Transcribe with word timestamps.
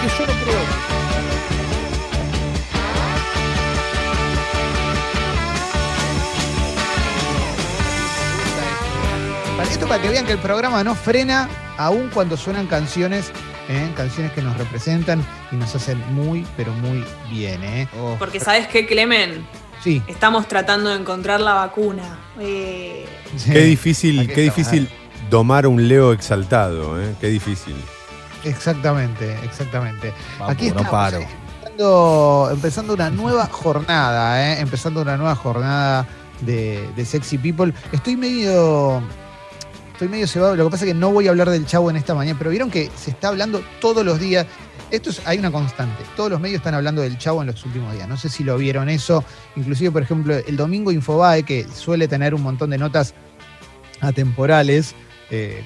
que 0.00 0.08
yo 0.08 0.26
no 0.26 0.44
creo. 0.44 0.92
Esto 9.70 9.88
para 9.88 10.02
que 10.02 10.10
vean 10.10 10.26
que 10.26 10.32
el 10.32 10.38
programa 10.38 10.84
no 10.84 10.94
frena 10.94 11.48
aun 11.78 12.10
cuando 12.12 12.36
suenan 12.36 12.66
canciones, 12.66 13.32
¿eh? 13.68 13.90
canciones 13.96 14.32
que 14.32 14.42
nos 14.42 14.56
representan 14.58 15.24
y 15.50 15.56
nos 15.56 15.74
hacen 15.74 15.98
muy, 16.14 16.46
pero 16.56 16.72
muy 16.72 17.02
bien. 17.30 17.64
¿eh? 17.64 17.88
Oh. 17.98 18.16
Porque 18.18 18.38
sabes 18.38 18.66
qué, 18.68 18.86
Clemen, 18.86 19.46
sí. 19.82 20.02
estamos 20.06 20.46
tratando 20.46 20.90
de 20.90 20.96
encontrar 20.96 21.40
la 21.40 21.54
vacuna. 21.54 22.18
Eh, 22.38 23.06
qué 23.50 23.62
difícil, 23.62 24.30
qué 24.32 24.42
difícil 24.42 24.88
domar 25.30 25.66
un 25.66 25.88
Leo 25.88 26.12
exaltado, 26.12 27.00
¿eh? 27.02 27.14
qué 27.20 27.28
difícil. 27.28 27.74
Exactamente, 28.44 29.36
exactamente. 29.44 30.12
Aquí 30.46 30.68
estamos 30.68 31.14
Empezando, 31.64 32.48
empezando, 32.52 32.94
una 32.94 33.10
nueva 33.10 33.46
jornada, 33.46 34.52
¿eh? 34.52 34.60
empezando 34.60 35.00
una 35.00 35.16
nueva 35.16 35.34
jornada 35.34 36.06
de, 36.42 36.86
de 36.94 37.04
Sexy 37.04 37.38
People. 37.38 37.72
Estoy 37.92 38.16
medio 38.16 39.02
estoy 40.02 40.08
medio 40.08 40.26
cebado. 40.26 40.56
Lo 40.56 40.64
que 40.64 40.70
pasa 40.70 40.84
es 40.84 40.92
que 40.92 40.98
no 40.98 41.12
voy 41.12 41.28
a 41.28 41.30
hablar 41.30 41.48
del 41.48 41.64
chavo 41.66 41.88
en 41.88 41.96
esta 41.96 42.14
mañana, 42.14 42.36
pero 42.36 42.50
vieron 42.50 42.70
que 42.70 42.90
se 42.96 43.10
está 43.10 43.28
hablando 43.28 43.62
todos 43.80 44.04
los 44.04 44.18
días. 44.18 44.46
Esto 44.90 45.10
es, 45.10 45.22
hay 45.24 45.38
una 45.38 45.50
constante. 45.50 46.02
Todos 46.16 46.30
los 46.30 46.40
medios 46.40 46.58
están 46.58 46.74
hablando 46.74 47.02
del 47.02 47.16
chavo 47.18 47.40
en 47.40 47.46
los 47.46 47.64
últimos 47.64 47.94
días. 47.94 48.08
No 48.08 48.16
sé 48.16 48.28
si 48.28 48.42
lo 48.42 48.58
vieron 48.58 48.88
eso. 48.88 49.24
Inclusive, 49.56 49.90
por 49.90 50.02
ejemplo, 50.02 50.34
el 50.34 50.56
domingo 50.56 50.90
Infobae, 50.90 51.44
que 51.44 51.66
suele 51.68 52.08
tener 52.08 52.34
un 52.34 52.42
montón 52.42 52.70
de 52.70 52.78
notas 52.78 53.14
atemporales, 54.00 54.94
eh, 55.30 55.62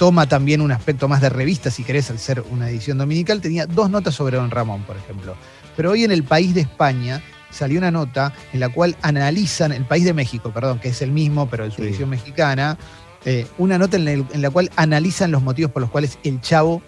toma 0.00 0.26
también 0.26 0.62
un 0.62 0.72
aspecto 0.72 1.08
más 1.08 1.20
de 1.20 1.28
revista, 1.28 1.70
si 1.70 1.84
querés, 1.84 2.08
al 2.10 2.18
ser 2.18 2.42
una 2.48 2.70
edición 2.70 2.96
dominical. 2.96 3.42
Tenía 3.42 3.66
dos 3.66 3.90
notas 3.90 4.14
sobre 4.14 4.38
Don 4.38 4.50
Ramón, 4.50 4.82
por 4.84 4.96
ejemplo. 4.96 5.36
Pero 5.76 5.90
hoy 5.90 6.04
en 6.04 6.10
el 6.10 6.24
país 6.24 6.54
de 6.54 6.62
España 6.62 7.22
salió 7.50 7.78
una 7.78 7.90
nota 7.90 8.32
en 8.54 8.60
la 8.60 8.70
cual 8.70 8.96
analizan, 9.02 9.72
el 9.72 9.84
país 9.84 10.04
de 10.04 10.14
México, 10.14 10.52
perdón, 10.54 10.78
que 10.78 10.88
es 10.88 11.02
el 11.02 11.10
mismo, 11.10 11.50
pero 11.50 11.64
de 11.64 11.70
su 11.70 11.82
edición 11.82 12.08
mexicana, 12.08 12.78
eh, 13.26 13.46
una 13.58 13.76
nota 13.76 13.98
en 13.98 14.40
la, 14.40 14.48
cual 14.48 14.70
analizan 14.76 15.32
los 15.32 15.42
motivos 15.42 15.70
por 15.70 15.82
los 15.82 15.90
cuales 15.90 16.18
el 16.22 16.40
chavo 16.40 16.80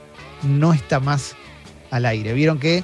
no 0.43 0.73
está 0.73 0.99
más 0.99 1.37
al 1.91 2.07
aire. 2.07 2.33
Vieron 2.33 2.59
que 2.59 2.83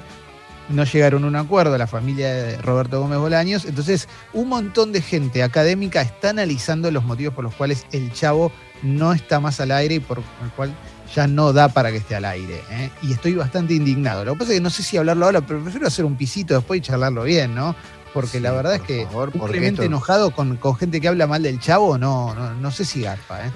no 0.69 0.83
llegaron 0.83 1.23
a 1.23 1.27
un 1.27 1.37
acuerdo 1.37 1.75
la 1.75 1.87
familia 1.87 2.31
de 2.31 2.57
Roberto 2.57 3.01
Gómez 3.01 3.17
Bolaños, 3.17 3.65
entonces 3.65 4.07
un 4.33 4.49
montón 4.49 4.91
de 4.91 5.01
gente 5.01 5.41
académica 5.41 6.03
está 6.03 6.29
analizando 6.29 6.91
los 6.91 7.03
motivos 7.03 7.33
por 7.33 7.43
los 7.43 7.55
cuales 7.55 7.87
el 7.91 8.13
chavo 8.13 8.51
no 8.83 9.13
está 9.13 9.39
más 9.39 9.59
al 9.59 9.71
aire 9.71 9.95
y 9.95 9.99
por 9.99 10.19
el 10.19 10.51
cual 10.55 10.73
ya 11.13 11.27
no 11.27 11.53
da 11.53 11.69
para 11.69 11.91
que 11.91 11.97
esté 11.97 12.15
al 12.15 12.25
aire. 12.25 12.61
¿eh? 12.69 12.89
Y 13.01 13.13
estoy 13.13 13.33
bastante 13.33 13.73
indignado. 13.73 14.23
Lo 14.23 14.33
que 14.33 14.39
pasa 14.39 14.51
es 14.51 14.57
que 14.57 14.63
no 14.63 14.69
sé 14.69 14.83
si 14.83 14.97
hablarlo 14.97 15.25
ahora, 15.25 15.41
pero 15.41 15.61
prefiero 15.61 15.87
hacer 15.87 16.05
un 16.05 16.15
pisito 16.15 16.53
después 16.53 16.79
y 16.79 16.81
charlarlo 16.81 17.23
bien, 17.23 17.55
¿no? 17.55 17.75
porque 18.13 18.39
la 18.39 18.51
verdad 18.51 18.75
es 18.75 18.81
que 18.81 19.05
favor, 19.05 19.31
enojado 19.53 20.31
con, 20.31 20.59
gente 20.77 20.99
que 21.01 21.07
habla 21.07 21.27
mal 21.27 21.43
del 21.43 21.59
chavo, 21.59 21.97
no, 21.97 22.33
no, 22.33 22.71
sé 22.71 22.85
si 22.85 23.01
garpa, 23.01 23.45
¿eh? 23.45 23.51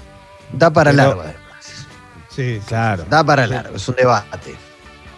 Da 0.52 0.72
para 0.72 0.94
largo, 0.94 1.22
además. 1.22 1.86
Sí, 2.30 2.62
claro. 2.68 3.06
Da 3.10 3.24
para 3.24 3.48
largo, 3.48 3.76
es 3.76 3.88
un 3.88 3.96
debate. 3.96 4.56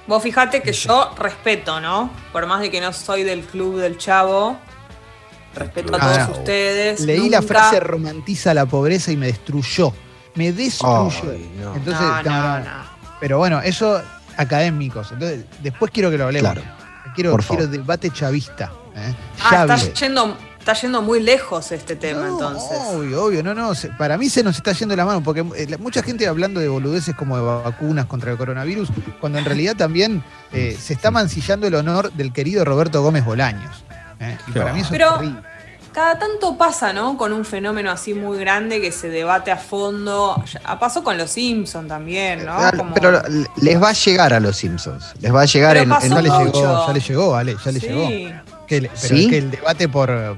Vos 0.08 0.22
fijate 0.22 0.62
que 0.62 0.72
yo 0.72 1.14
respeto, 1.18 1.82
¿no? 1.82 2.12
Por 2.32 2.46
más 2.46 2.62
de 2.62 2.70
que 2.70 2.80
no 2.80 2.94
soy 2.94 3.24
del 3.24 3.44
club 3.44 3.80
del 3.80 3.98
chavo, 3.98 4.58
respeto 5.56 5.96
a 5.96 6.00
todos 6.00 6.18
ah, 6.18 6.30
ustedes. 6.32 7.02
Leí 7.02 7.30
la 7.30 7.42
frase 7.42 7.80
romantiza 7.80 8.54
la 8.54 8.66
pobreza 8.66 9.12
y 9.12 9.18
me 9.18 9.28
destruyó. 9.28 9.94
Me 10.36 10.52
destruyó. 10.52 11.34
Entonces, 11.76 12.08
no, 12.26 12.62
Pero 13.20 13.38
bueno, 13.38 13.62
eso 13.62 14.02
académicos. 14.38 15.12
Entonces, 15.12 15.46
después 15.62 15.92
quiero 15.92 16.12
que 16.12 16.18
lo 16.18 16.26
hablemos. 16.26 16.54
Quiero, 17.16 17.38
quiero 17.38 17.68
debate 17.68 18.12
chavista. 18.12 18.72
¿eh? 18.96 19.16
Ah, 19.42 19.66
está 19.70 19.78
yendo, 19.94 20.38
está 20.60 20.74
yendo 20.74 21.02
muy 21.02 21.22
lejos 21.22 21.72
este 21.72 21.96
tema 21.96 22.28
entonces. 22.28 22.78
Obvio, 22.88 23.24
obvio, 23.24 23.44
no, 23.44 23.54
no. 23.54 23.72
Para 23.98 24.18
mí 24.18 24.30
se 24.30 24.44
nos 24.44 24.58
está 24.58 24.74
yendo 24.74 24.96
la 24.96 25.06
mano, 25.06 25.24
porque 25.24 25.46
eh, 25.56 25.78
mucha 25.78 26.04
gente 26.04 26.28
hablando 26.28 26.60
de 26.60 26.68
boludeces 26.68 27.16
como 27.16 27.38
de 27.38 27.44
vacunas 27.44 28.06
contra 28.08 28.32
el 28.32 28.38
coronavirus, 28.38 28.90
cuando 29.22 29.40
en 29.40 29.46
realidad 29.46 29.76
también 29.78 30.24
eh, 30.52 30.78
se 30.80 30.94
está 30.94 31.12
mancillando 31.12 31.68
el 31.68 31.76
honor 31.76 32.12
del 32.14 32.34
querido 32.34 32.66
Roberto 32.66 33.02
Gómez 33.02 33.24
Bolaños. 33.24 33.85
Y 34.48 34.52
para 34.52 34.74
mí 34.74 34.82
eso 34.82 34.90
Pero, 34.92 35.20
Cada 35.94 36.20
tanto 36.20 36.58
pasa, 36.58 36.92
¿no? 36.92 37.18
Con 37.18 37.32
un 37.32 37.46
fenómeno 37.46 37.90
así 37.90 38.14
muy 38.14 38.38
grande 38.38 38.82
que 38.82 38.92
se 38.92 39.10
debate 39.10 39.52
a 39.52 39.58
fondo. 39.58 40.44
Pasó 40.80 41.04
con 41.04 41.18
los 41.18 41.32
Simpsons 41.32 41.88
también, 41.88 42.46
¿no? 42.46 42.58
Pero 42.94 43.22
les 43.58 43.82
va 43.82 43.90
a 43.90 43.94
llegar 43.94 44.34
a 44.34 44.40
los 44.40 44.58
Simpsons. 44.58 45.14
Les 45.22 45.34
va 45.34 45.42
a 45.42 45.46
llegar 45.46 45.78
en, 45.78 45.90
Ya 45.90 46.22
le 46.22 46.30
llegó, 46.30 46.88
ya 46.88 46.94
le 46.94 47.00
llegó, 47.00 47.32
vale, 47.32 47.56
ya 47.64 47.72
le 47.72 47.80
llegó 47.80 48.10
pero 48.68 48.88
es 48.94 49.10
que 49.10 49.38
el 49.38 49.52
debate 49.52 49.90
por 49.90 50.10
eh, 50.10 50.36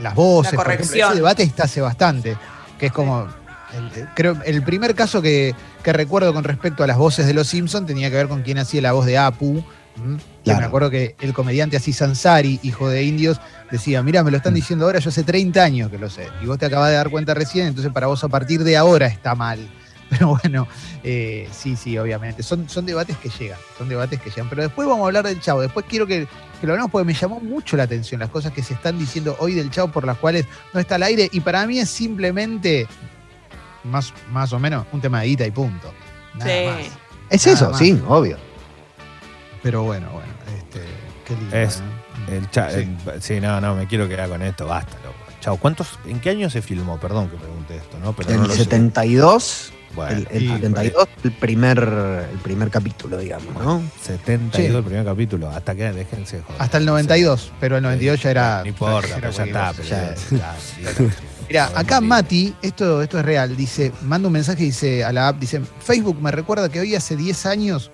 las 0.00 0.14
voces, 0.14 0.54
por 0.54 0.70
ejemplo, 0.70 1.06
ese 1.06 1.14
debate 1.14 1.42
está 1.42 1.64
hace 1.64 1.80
bastante. 1.80 2.36
Que 2.78 2.86
es 2.86 2.92
como. 2.92 3.26
El, 3.72 4.08
creo 4.14 4.36
el 4.46 4.62
primer 4.62 4.94
caso 4.94 5.20
que, 5.20 5.54
recuerdo 5.84 6.32
con 6.32 6.44
respecto 6.44 6.84
a 6.84 6.86
las 6.86 6.96
voces 6.96 7.26
de 7.26 7.34
los 7.34 7.48
Simpsons 7.48 7.86
tenía 7.86 8.10
que 8.10 8.16
ver 8.16 8.28
con 8.28 8.42
quién 8.42 8.58
hacía 8.58 8.80
la 8.82 8.92
voz 8.92 9.06
de 9.06 9.18
Apu. 9.18 9.62
Me 10.44 10.52
acuerdo 10.52 10.90
que 10.90 11.14
el 11.20 11.32
comediante 11.32 11.76
así 11.76 11.92
Sansari, 11.92 12.60
hijo 12.62 12.88
de 12.88 13.02
indios, 13.02 13.40
decía, 13.70 14.02
mira, 14.02 14.22
me 14.22 14.30
lo 14.30 14.36
están 14.36 14.52
mm. 14.52 14.56
diciendo 14.56 14.84
ahora, 14.86 14.98
yo 14.98 15.10
hace 15.10 15.24
30 15.24 15.62
años 15.62 15.90
que 15.90 15.98
lo 15.98 16.08
sé. 16.08 16.28
Y 16.42 16.46
vos 16.46 16.58
te 16.58 16.66
acabas 16.66 16.90
de 16.90 16.96
dar 16.96 17.10
cuenta 17.10 17.34
recién, 17.34 17.66
entonces 17.66 17.92
para 17.92 18.06
vos 18.06 18.22
a 18.24 18.28
partir 18.28 18.64
de 18.64 18.76
ahora 18.76 19.06
está 19.06 19.34
mal. 19.34 19.58
Pero 20.10 20.28
bueno, 20.28 20.66
eh, 21.04 21.48
sí, 21.52 21.76
sí, 21.76 21.98
obviamente. 21.98 22.42
Son, 22.42 22.68
son 22.68 22.86
debates 22.86 23.16
que 23.18 23.28
llegan, 23.28 23.58
son 23.76 23.88
debates 23.88 24.20
que 24.20 24.30
llegan. 24.30 24.48
Pero 24.48 24.62
después 24.62 24.88
vamos 24.88 25.04
a 25.04 25.06
hablar 25.08 25.26
del 25.26 25.38
Chavo. 25.40 25.60
Después 25.60 25.84
quiero 25.86 26.06
que, 26.06 26.26
lo 26.62 26.72
hablemos 26.72 26.90
porque 26.90 27.04
me 27.04 27.12
llamó 27.12 27.40
mucho 27.40 27.76
la 27.76 27.82
atención 27.82 28.20
las 28.20 28.30
cosas 28.30 28.52
que 28.52 28.62
se 28.62 28.72
están 28.72 28.98
diciendo 28.98 29.36
hoy 29.38 29.54
del 29.54 29.70
Chavo 29.70 29.92
por 29.92 30.06
las 30.06 30.16
cuales 30.16 30.46
no 30.72 30.80
está 30.80 30.94
al 30.94 31.02
aire. 31.02 31.28
Y 31.30 31.40
para 31.40 31.66
mí 31.66 31.78
es 31.78 31.90
simplemente, 31.90 32.86
más, 33.84 34.14
más 34.30 34.52
o 34.54 34.58
menos, 34.58 34.86
un 34.92 35.00
tema 35.02 35.20
de 35.20 35.26
guita 35.26 35.46
y 35.46 35.50
punto. 35.50 35.92
Nada 36.34 36.72
más. 36.72 36.86
Es 37.28 37.46
eso, 37.46 37.74
sí, 37.74 38.00
obvio. 38.08 38.47
Pero 39.62 39.82
bueno, 39.82 40.08
bueno, 40.12 40.32
este, 40.58 40.80
qué 41.26 41.34
lindo. 41.34 41.56
Es 41.56 41.82
el, 42.28 43.22
sí. 43.22 43.40
no, 43.40 43.60
no, 43.60 43.74
me 43.74 43.86
quiero 43.86 44.08
quedar 44.08 44.28
con 44.28 44.42
esto, 44.42 44.66
basta, 44.66 44.96
loco. 45.04 45.16
Chao, 45.40 45.56
¿cuántos, 45.56 45.98
¿en 46.06 46.20
qué 46.20 46.30
año 46.30 46.50
se 46.50 46.62
filmó? 46.62 46.98
Perdón 46.98 47.28
que 47.28 47.36
pregunte 47.36 47.76
esto, 47.76 47.98
¿no? 48.00 48.12
Pero 48.12 48.30
en 48.30 48.44
el 48.44 48.50
72 48.50 49.72
el, 50.06 50.26
72, 50.28 51.08
el 51.24 51.32
primer, 51.32 51.78
el 52.32 52.38
primer 52.38 52.70
capítulo, 52.70 53.18
digamos, 53.18 53.54
¿no? 53.54 53.82
72, 54.02 54.76
el 54.76 54.84
primer 54.84 55.04
capítulo. 55.04 55.48
Hasta 55.48 55.74
que, 55.74 55.92
déjense 55.92 56.42
joder. 56.42 56.62
Hasta 56.62 56.78
el 56.78 56.86
92, 56.86 57.52
pero 57.58 57.76
el 57.76 57.82
92 57.82 58.22
ya 58.22 58.30
era. 58.30 58.60
No 58.62 58.68
importa, 58.68 59.30
ya, 59.30 59.44
está. 59.44 59.74
Mira, 61.48 61.70
acá 61.74 62.00
Mati, 62.00 62.54
esto, 62.60 63.02
esto 63.02 63.18
es 63.18 63.24
real, 63.24 63.56
dice, 63.56 63.90
manda 64.02 64.28
un 64.28 64.34
mensaje 64.34 64.64
dice 64.64 65.02
a 65.02 65.12
la 65.12 65.28
app, 65.28 65.38
dice, 65.38 65.62
Facebook 65.80 66.20
me 66.20 66.30
recuerda 66.30 66.68
que 66.68 66.78
hoy 66.78 66.94
hace 66.94 67.16
10 67.16 67.46
años 67.46 67.90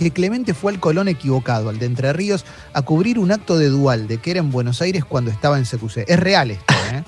que 0.00 0.10
Clemente 0.12 0.54
fue 0.54 0.72
al 0.72 0.80
Colón 0.80 1.08
equivocado, 1.08 1.68
al 1.68 1.78
de 1.78 1.84
Entre 1.84 2.10
Ríos, 2.14 2.46
a 2.72 2.80
cubrir 2.80 3.18
un 3.18 3.32
acto 3.32 3.58
de 3.58 3.68
dual 3.68 4.08
de 4.08 4.16
que 4.16 4.30
era 4.30 4.40
en 4.40 4.50
Buenos 4.50 4.80
Aires 4.80 5.04
cuando 5.04 5.30
estaba 5.30 5.58
en 5.58 5.64
CQC. 5.64 6.08
Es 6.08 6.18
real 6.18 6.50
esto, 6.50 6.74
¿eh? 6.90 7.04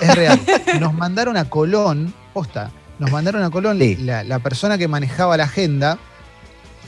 es 0.00 0.14
real. 0.14 0.40
Nos 0.80 0.94
mandaron 0.94 1.36
a 1.36 1.50
Colón, 1.50 2.14
posta, 2.32 2.70
nos 3.00 3.10
mandaron 3.10 3.42
a 3.42 3.50
Colón 3.50 3.80
la, 3.80 4.38
persona 4.38 4.78
que 4.78 4.86
manejaba 4.86 5.36
la 5.36 5.44
agenda 5.44 5.98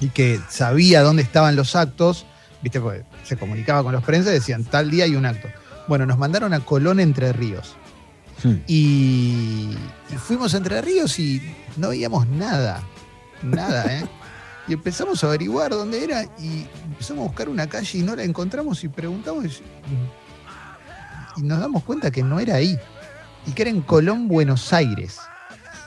y 0.00 0.10
que 0.10 0.41
sabía 0.48 1.02
dónde 1.02 1.22
estaban 1.22 1.56
los 1.56 1.74
actos, 1.74 2.24
¿viste? 2.62 2.80
Porque 2.80 3.02
se 3.24 3.36
comunicaba 3.36 3.82
con 3.82 3.92
los 3.92 4.04
prensa 4.04 4.30
y 4.30 4.34
decían, 4.34 4.62
tal 4.62 4.92
día 4.92 5.04
hay 5.04 5.16
un 5.16 5.26
acto. 5.26 5.48
Bueno, 5.88 6.06
nos 6.06 6.18
mandaron 6.18 6.54
a 6.54 6.60
Colón 6.60 7.00
Entre 7.00 7.32
Ríos. 7.32 7.74
Hmm. 8.44 8.58
Y, 8.68 9.76
fuimos 10.18 10.54
a 10.54 10.58
Entre 10.58 10.80
Ríos 10.82 11.18
y 11.18 11.42
no 11.76 11.88
veíamos 11.88 12.28
nada. 12.28 12.80
Nada, 13.42 13.84
¿eh? 13.92 14.04
Y 14.68 14.74
empezamos 14.74 15.24
a 15.24 15.28
averiguar 15.28 15.70
dónde 15.70 16.04
era 16.04 16.24
y 16.38 16.66
empezamos 16.84 17.24
a 17.24 17.28
buscar 17.28 17.48
una 17.48 17.66
calle 17.68 17.98
y 17.98 18.03
no 18.03 18.15
la 18.15 18.22
encontramos 18.22 18.84
y 18.84 18.88
preguntamos 18.88 19.44
y, 19.47 21.41
y 21.41 21.42
nos 21.42 21.59
damos 21.59 21.82
cuenta 21.84 22.10
que 22.10 22.22
no 22.22 22.38
era 22.38 22.56
ahí. 22.56 22.78
Y 23.47 23.53
que 23.53 23.62
era 23.62 23.70
en 23.70 23.80
Colón, 23.80 24.28
Buenos 24.28 24.72
Aires 24.72 25.18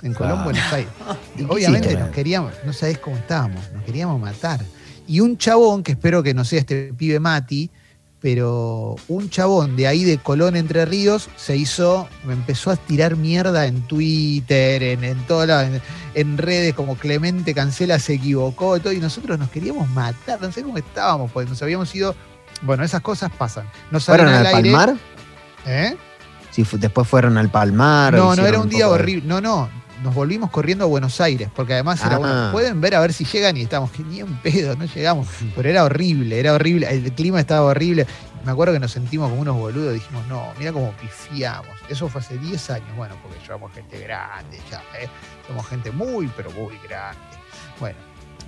en 0.02 0.14
Colón, 0.14 0.44
Buenos 0.44 0.74
Aires. 0.74 0.92
obviamente 1.48 1.96
nos 1.96 2.10
queríamos, 2.10 2.54
no 2.66 2.74
sabés 2.74 2.98
cómo 3.00 3.18
estábamos, 3.18 3.72
nos 3.72 3.84
queríamos 3.84 4.20
matar. 4.20 4.60
Y 5.08 5.20
un 5.20 5.38
chabón, 5.38 5.84
que 5.84 5.94
espero 5.94 6.24
que 6.24 6.34
no 6.34 6.46
sea 6.46 6.60
este 6.60 6.94
pibe 6.94 7.20
Mati, 7.20 7.70
pero 8.22 8.96
un 9.08 9.30
chabón 9.30 9.76
de 9.76 9.88
ahí 9.88 10.04
de 10.04 10.20
Colón 10.20 10.56
Entre 10.56 10.86
Ríos 10.86 11.30
se 11.36 11.58
hizo, 11.58 12.08
me 12.24 12.34
empezó 12.34 12.70
a 12.70 12.76
tirar 12.76 13.16
mierda 13.16 13.66
en 13.66 13.82
Twitter, 13.82 14.84
en, 14.84 15.04
en 15.04 15.18
todas 15.26 15.82
en, 16.14 16.38
redes 16.38 16.76
como 16.76 16.96
Clemente 16.96 17.54
Cancela 17.56 17.98
se 17.98 18.14
equivocó 18.14 18.78
y 18.78 18.80
todo, 18.80 18.94
y 18.94 19.00
nosotros 19.00 19.40
nos 19.40 19.50
queríamos 19.50 19.90
matar, 19.90 20.40
no 20.40 20.52
sé 20.52 20.62
cómo 20.62 20.78
estábamos, 20.78 21.32
pues 21.32 21.50
nos 21.50 21.62
habíamos 21.62 21.94
ido. 21.96 22.16
Bueno, 22.62 22.84
esas 22.84 23.02
cosas 23.02 23.32
pasan. 23.36 23.68
Nos 23.90 24.06
¿Fueron 24.06 24.28
al, 24.28 24.46
al 24.46 24.52
Palmar? 24.52 24.96
¿Eh? 25.66 25.98
Sí, 26.52 26.64
después 26.74 27.08
fueron 27.08 27.38
al 27.38 27.50
Palmar. 27.50 28.14
No, 28.14 28.36
no 28.36 28.46
era 28.46 28.60
un 28.60 28.70
día 28.70 28.88
horrible. 28.88 29.28
No, 29.28 29.42
no, 29.42 29.70
nos 30.04 30.14
volvimos 30.16 30.50
corriendo 30.52 30.84
a 30.86 30.88
Buenos 30.88 31.20
Aires, 31.22 31.50
porque 31.56 31.74
además 31.74 32.04
era 32.06 32.16
Ah. 32.16 32.20
bueno, 32.20 32.50
pueden 32.52 32.82
ver 32.82 32.96
a 32.96 33.00
ver 33.00 33.14
si 33.14 33.26
llegan 33.26 33.56
y 33.58 33.62
estamos, 33.62 33.92
que 33.92 34.04
ni 34.04 34.20
en 34.20 34.36
pedo, 34.42 34.76
no 34.76 34.86
llegamos. 34.86 35.28
Pero 35.56 35.70
era 35.70 35.84
horrible, 35.84 36.40
era 36.40 36.54
horrible, 36.54 36.88
el 36.90 37.12
clima 37.14 37.40
estaba 37.40 37.62
horrible. 37.68 38.06
Me 38.44 38.52
acuerdo 38.52 38.74
que 38.74 38.80
nos 38.80 38.92
sentimos 38.92 39.30
como 39.30 39.42
unos 39.42 39.56
boludos, 39.56 39.94
dijimos, 39.94 40.26
no, 40.28 40.48
mira 40.58 40.74
cómo 40.74 40.92
pifiamos. 40.94 41.68
Eso 41.90 42.10
fue 42.10 42.22
hace 42.22 42.38
10 42.40 42.70
años, 42.72 42.96
bueno, 42.98 43.16
porque 43.22 43.38
somos 43.46 43.72
gente 43.74 44.00
grande 44.00 44.58
ya, 44.72 44.82
¿eh? 45.00 45.08
somos 45.48 45.68
gente 45.68 45.92
muy, 45.92 46.28
pero 46.36 46.50
muy 46.52 46.76
grande. 46.88 47.20
Bueno, 47.80 47.98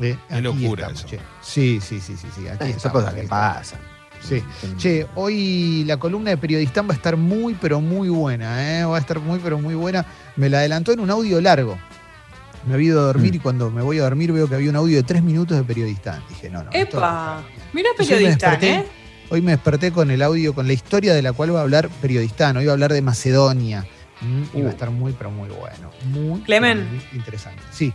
eh, 0.01 0.17
Qué 0.27 0.33
aquí 0.33 0.41
locura 0.41 0.87
estamos, 0.87 0.99
eso. 0.99 1.07
che. 1.07 1.19
Sí, 1.41 1.79
sí, 1.79 1.99
sí, 1.99 2.17
sí, 2.17 2.27
sí. 2.35 2.47
Aquí 2.47 2.63
Esas 2.63 2.77
estamos, 2.77 2.97
cosas 2.97 3.13
aquí 3.13 3.21
que 3.21 3.27
pasan. 3.27 3.79
Sí. 4.27 4.41
Che, 4.77 5.05
hoy 5.15 5.83
la 5.85 5.97
columna 5.97 6.29
de 6.31 6.37
Periodistán 6.37 6.87
va 6.87 6.93
a 6.93 6.95
estar 6.95 7.17
muy, 7.17 7.55
pero 7.55 7.81
muy 7.81 8.09
buena, 8.09 8.79
¿eh? 8.79 8.85
Va 8.85 8.97
a 8.97 8.99
estar 8.99 9.19
muy, 9.19 9.39
pero 9.39 9.59
muy 9.59 9.75
buena. 9.75 10.05
Me 10.37 10.49
la 10.49 10.59
adelantó 10.59 10.91
en 10.93 10.99
un 11.01 11.09
audio 11.11 11.41
largo. 11.41 11.77
Me 12.65 12.75
había 12.75 12.87
ido 12.89 13.01
a 13.01 13.03
dormir 13.03 13.33
Mm. 13.33 13.35
y 13.35 13.39
cuando 13.39 13.69
me 13.69 13.81
voy 13.81 13.99
a 13.99 14.03
dormir 14.03 14.31
veo 14.31 14.47
que 14.47 14.55
había 14.55 14.69
un 14.69 14.77
audio 14.77 14.95
de 14.95 15.03
tres 15.03 15.21
minutos 15.21 15.57
de 15.57 15.63
Periodistán. 15.63 16.23
Dije, 16.29 16.49
no, 16.49 16.63
no. 16.63 16.69
esto- 16.71 16.97
Epa, 16.97 17.43
mira 17.73 17.89
Entonces 17.89 18.15
hoy 18.15 18.23
me 18.23 18.29
periodista, 18.35 18.51
desperté- 18.59 18.79
¿eh? 18.79 18.85
Hoy 19.29 19.41
me 19.41 19.51
desperté 19.51 19.91
con 19.91 20.11
el 20.11 20.21
audio, 20.21 20.53
con 20.53 20.67
la 20.67 20.73
historia 20.73 21.13
de 21.13 21.21
la 21.21 21.33
cual 21.33 21.53
va 21.53 21.59
a 21.59 21.63
hablar 21.63 21.89
Periodistán. 22.01 22.55
Hoy 22.55 22.65
va 22.65 22.71
a 22.71 22.73
hablar 22.73 22.93
de 22.93 23.01
Macedonia. 23.01 23.85
Mm, 24.21 24.57
Y 24.57 24.61
va 24.61 24.67
a 24.67 24.69
Uh. 24.69 24.73
estar 24.73 24.89
muy, 24.91 25.11
pero 25.11 25.31
muy 25.31 25.49
bueno. 25.49 25.91
Muy, 26.05 26.39
Clemen. 26.41 26.87
muy 26.87 27.01
interesante. 27.13 27.61
Sí. 27.71 27.93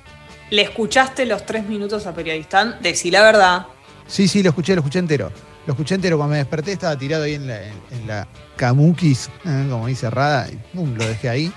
¿Le 0.51 0.63
escuchaste 0.63 1.25
los 1.25 1.47
tres 1.47 1.67
minutos 1.67 2.07
a 2.07 2.15
periodistán? 2.15 2.77
Decí 2.83 3.11
la 3.11 3.23
verdad. 3.23 3.67
Sí, 4.07 4.29
sí, 4.29 4.43
lo 4.43 4.51
escuché, 4.51 4.75
lo 4.75 4.81
escuché 4.81 4.99
entero. 4.99 5.31
Lo 5.69 5.75
escuché 5.75 5.97
entero 5.97 6.17
cuando 6.17 6.33
me 6.33 6.39
desperté, 6.39 6.73
estaba 6.73 6.97
tirado 6.97 7.25
ahí 7.25 7.35
en 7.35 7.47
la, 7.47 7.63
en, 7.63 7.75
en 7.91 8.07
la 8.07 8.27
Kamukis, 8.57 9.29
eh, 9.45 9.67
como 9.69 9.87
dice 9.87 10.09
Rada, 10.09 10.49
y 10.51 10.57
pum, 10.75 10.95
lo 10.97 11.07
dejé 11.07 11.29
ahí. 11.29 11.53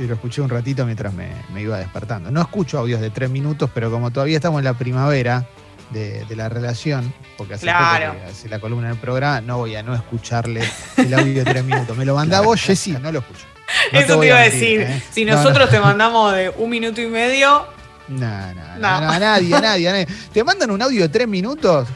Y 0.00 0.06
lo 0.06 0.14
escuché 0.14 0.40
un 0.40 0.48
ratito 0.48 0.86
mientras 0.86 1.12
me, 1.12 1.28
me 1.52 1.60
iba 1.60 1.76
despertando. 1.76 2.30
No 2.30 2.40
escucho 2.40 2.78
audios 2.78 2.98
de 3.02 3.10
tres 3.10 3.28
minutos, 3.28 3.68
pero 3.74 3.90
como 3.90 4.10
todavía 4.10 4.36
estamos 4.36 4.60
en 4.60 4.64
la 4.64 4.72
primavera 4.72 5.46
de, 5.90 6.24
de 6.24 6.34
la 6.34 6.48
relación, 6.48 7.12
porque 7.36 7.54
hace 7.54 7.64
Claro. 7.66 8.14
poco 8.14 8.24
que 8.24 8.30
hace 8.30 8.48
la 8.48 8.58
columna 8.58 8.88
del 8.88 8.96
programa, 8.96 9.42
no 9.42 9.58
voy 9.58 9.76
a 9.76 9.82
no 9.82 9.94
escucharle 9.94 10.62
el 10.96 11.12
audio 11.12 11.34
de 11.34 11.44
tres 11.44 11.62
minutos. 11.62 11.94
Me 11.94 12.06
lo 12.06 12.14
mandá 12.14 12.40
vos, 12.40 12.58
Jessy, 12.58 12.92
no 12.92 13.12
lo 13.12 13.18
escucho. 13.18 13.44
No 13.92 13.98
Eso 14.00 14.18
te, 14.18 14.26
iba 14.28 14.38
a 14.38 14.42
decir. 14.44 14.80
¿eh? 14.80 15.02
Si 15.12 15.26
No, 15.26 15.32
no. 15.34 15.42
nosotros 15.42 15.68
te 15.68 15.78
mandamos 15.78 16.32
de 16.34 16.48
un 16.56 16.70
minuto 16.70 17.02
y 17.02 17.06
medio, 17.06 17.66
No, 18.08 18.18
no, 18.54 18.54
no, 18.54 18.78
No. 18.78 19.00
no, 19.02 19.10
a 19.10 19.18
nadie, 19.18 19.54
a 19.54 19.60
nadie, 19.60 19.88
a 19.90 19.92
nadie. 19.92 20.06
Te 20.32 20.42
mandan 20.42 20.70
un 20.70 20.80
audio 20.80 21.02
de 21.02 21.08
tres 21.10 21.28
minutos, 21.28 21.86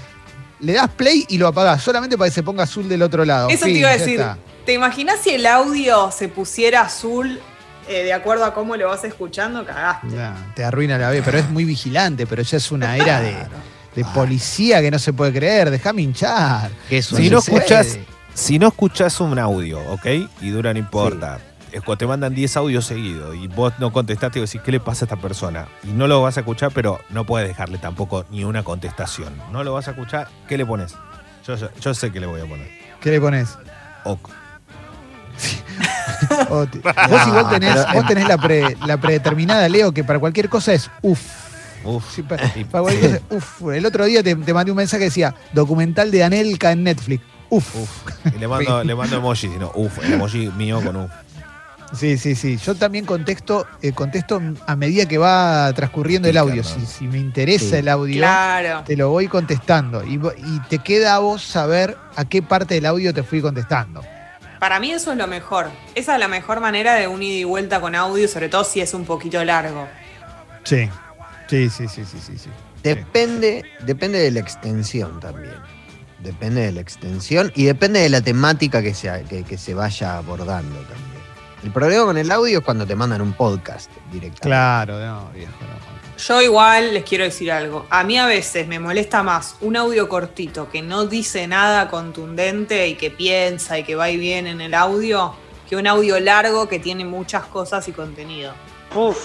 le 0.60 0.72
das 0.74 0.88
play 0.90 1.24
y 1.28 1.38
lo 1.38 1.48
apagás, 1.48 1.82
solamente 1.82 2.16
para 2.18 2.28
que 2.30 2.34
se 2.34 2.42
ponga 2.42 2.64
azul 2.64 2.88
del 2.88 3.02
otro 3.02 3.24
lado. 3.24 3.48
Eso 3.48 3.64
Fin, 3.64 3.74
te 3.74 3.80
iba 3.80 3.88
a 3.90 3.96
decir. 3.96 4.20
está. 4.20 4.38
¿Te 4.66 4.74
imaginas 4.74 5.18
si 5.22 5.30
el 5.30 5.46
audio 5.46 6.10
se 6.10 6.28
pusiera 6.28 6.82
azul 6.82 7.40
eh, 7.88 8.04
de 8.04 8.12
acuerdo 8.12 8.44
a 8.44 8.54
cómo 8.54 8.76
lo 8.76 8.88
vas 8.88 9.02
escuchando? 9.04 9.64
Cagaste. 9.64 10.08
Te 10.54 10.64
arruina 10.64 10.98
la 10.98 11.10
vida, 11.10 11.22
pero 11.24 11.38
es 11.38 11.48
muy 11.50 11.64
vigilante, 11.64 12.26
pero 12.26 12.42
ya 12.42 12.56
es 12.58 12.70
una 12.70 12.96
era 12.96 13.20
de, 13.20 13.36
de 13.96 14.04
policía 14.14 14.80
que 14.80 14.90
no 14.90 14.98
se 14.98 15.12
puede 15.12 15.32
creer, 15.32 15.70
déjame 15.70 16.02
hinchar. 16.02 16.70
Que 16.88 16.98
eso 16.98 17.16
Si 17.16 17.30
no 17.30 17.38
escuchás, 17.38 17.98
si 18.34 18.58
no 18.58 18.68
escuchás 18.68 19.20
un 19.20 19.38
audio, 19.38 19.80
¿ok? 19.92 20.06
Y 20.42 20.50
dura, 20.50 20.72
no 20.72 20.78
importa. 20.78 21.40
Es 21.72 21.82
cuando 21.82 21.98
te 21.98 22.06
mandan 22.06 22.34
10 22.34 22.56
audios 22.56 22.86
seguidos 22.86 23.34
y 23.36 23.46
vos 23.48 23.72
no 23.78 23.92
contestaste 23.92 24.38
y 24.38 24.42
decís, 24.42 24.60
¿qué 24.64 24.72
le 24.72 24.80
pasa 24.80 25.04
a 25.04 25.06
esta 25.06 25.16
persona? 25.16 25.68
Y 25.84 25.88
no 25.88 26.06
lo 26.08 26.20
vas 26.22 26.36
a 26.36 26.40
escuchar, 26.40 26.70
pero 26.74 27.00
no 27.10 27.24
puedes 27.24 27.48
dejarle 27.48 27.78
tampoco 27.78 28.24
ni 28.30 28.44
una 28.44 28.62
contestación. 28.62 29.32
No 29.52 29.62
lo 29.64 29.72
vas 29.74 29.88
a 29.88 29.92
escuchar, 29.92 30.28
¿qué 30.48 30.58
le 30.58 30.66
pones? 30.66 30.94
Yo, 31.46 31.56
yo, 31.56 31.68
yo 31.80 31.94
sé 31.94 32.10
que 32.12 32.20
le 32.20 32.26
voy 32.26 32.40
a 32.40 32.46
poner. 32.46 32.68
¿Qué 33.00 33.10
le 33.10 33.20
pones? 33.20 33.56
Ok. 34.04 34.28
O 36.50 36.66
te- 36.66 36.78
vos 36.80 37.26
igual 37.26 37.48
tenés, 37.50 37.74
pero- 37.74 37.92
vos 37.94 38.06
tenés 38.06 38.28
la, 38.28 38.38
pre- 38.38 38.76
la 38.86 38.96
predeterminada, 38.98 39.68
Leo, 39.68 39.92
que 39.92 40.04
para 40.04 40.18
cualquier 40.18 40.48
cosa 40.48 40.72
es 40.74 40.90
uff. 41.02 41.20
Uf. 41.84 42.04
Sí, 42.14 42.22
pa- 42.22 42.36
para 42.70 42.82
cualquier 42.82 43.20
cosa, 43.22 43.36
uf. 43.62 43.72
El 43.72 43.86
otro 43.86 44.04
día 44.04 44.22
te, 44.22 44.36
te 44.36 44.54
mandé 44.54 44.70
un 44.70 44.76
mensaje 44.76 44.98
que 45.00 45.04
decía 45.06 45.34
documental 45.52 46.10
de 46.10 46.22
Anelka 46.24 46.72
en 46.72 46.84
Netflix. 46.84 47.24
Uf. 47.48 47.74
Y 48.34 48.38
le 48.38 48.46
mando, 48.46 48.84
le 48.84 48.94
mando 48.94 49.16
emoji, 49.16 49.48
sino 49.48 49.72
uf, 49.74 49.98
el 50.04 50.12
emoji 50.12 50.48
mío 50.56 50.80
con 50.84 50.96
uf. 50.96 51.10
Sí, 51.92 52.16
sí, 52.18 52.34
sí. 52.36 52.56
Yo 52.56 52.74
también 52.74 53.04
contesto, 53.04 53.66
eh, 53.82 53.92
contesto 53.92 54.40
a 54.66 54.76
medida 54.76 55.06
que 55.06 55.18
va 55.18 55.72
transcurriendo 55.74 56.28
el 56.28 56.36
audio. 56.36 56.62
Si, 56.62 57.06
me 57.06 57.18
interesa 57.18 57.70
Sí. 57.70 57.76
el 57.76 57.88
audio, 57.88 58.16
Claro. 58.18 58.84
te 58.84 58.96
lo 58.96 59.10
voy 59.10 59.26
contestando. 59.26 60.04
Y, 60.04 60.20
te 60.68 60.78
queda 60.78 61.16
a 61.16 61.18
vos 61.18 61.42
saber 61.42 61.96
a 62.16 62.24
qué 62.24 62.42
parte 62.42 62.74
del 62.74 62.86
audio 62.86 63.12
te 63.12 63.22
fui 63.22 63.40
contestando. 63.40 64.02
Para 64.60 64.78
mí 64.78 64.92
eso 64.92 65.10
es 65.12 65.18
lo 65.18 65.26
mejor. 65.26 65.70
Esa 65.94 66.14
es 66.14 66.20
la 66.20 66.28
mejor 66.28 66.60
manera 66.60 66.94
de 66.94 67.08
un 67.08 67.22
ida 67.22 67.38
y 67.40 67.44
vuelta 67.44 67.80
con 67.80 67.94
audio, 67.94 68.28
sobre 68.28 68.48
todo 68.48 68.62
si 68.62 68.80
es 68.80 68.94
un 68.94 69.04
poquito 69.04 69.42
largo. 69.44 69.88
Sí. 70.64 70.88
Sí, 71.48 71.68
sí, 71.70 71.88
sí, 71.88 72.04
sí, 72.04 72.18
sí. 72.24 72.38
sí. 72.38 72.50
Depende, 72.82 73.64
depende 73.84 74.18
de 74.18 74.30
la 74.30 74.40
extensión 74.40 75.18
también. 75.18 75.54
Depende 76.20 76.60
de 76.60 76.72
la 76.72 76.80
extensión 76.82 77.50
y 77.54 77.64
depende 77.64 78.00
de 78.00 78.10
la 78.10 78.20
temática 78.20 78.82
que 78.82 78.94
se, 78.94 79.24
que, 79.28 79.42
que 79.42 79.58
se 79.58 79.74
vaya 79.74 80.18
abordando 80.18 80.78
también. 80.80 81.09
El 81.62 81.70
problema 81.72 82.04
con 82.06 82.16
el 82.18 82.30
audio 82.30 82.58
es 82.58 82.64
cuando 82.64 82.86
te 82.86 82.94
mandan 82.96 83.20
un 83.20 83.32
podcast 83.34 83.90
directamente. 84.10 84.40
Claro, 84.40 84.98
no, 84.98 85.30
viejo. 85.34 85.52
no. 85.60 85.90
Yo 86.18 86.42
igual 86.42 86.92
les 86.94 87.04
quiero 87.04 87.24
decir 87.24 87.50
algo. 87.50 87.86
A 87.90 88.04
mí 88.04 88.18
a 88.18 88.26
veces 88.26 88.66
me 88.68 88.78
molesta 88.78 89.22
más 89.22 89.56
un 89.62 89.76
audio 89.76 90.08
cortito 90.08 90.68
que 90.70 90.82
no 90.82 91.06
dice 91.06 91.46
nada 91.46 91.88
contundente 91.88 92.88
y 92.88 92.94
que 92.94 93.10
piensa 93.10 93.78
y 93.78 93.84
que 93.84 93.94
va 93.94 94.10
y 94.10 94.16
viene 94.18 94.50
en 94.50 94.60
el 94.60 94.74
audio 94.74 95.34
que 95.68 95.76
un 95.76 95.86
audio 95.86 96.18
largo 96.20 96.68
que 96.68 96.78
tiene 96.78 97.04
muchas 97.04 97.44
cosas 97.44 97.86
y 97.88 97.92
contenido. 97.92 98.52
Uf. 98.94 99.16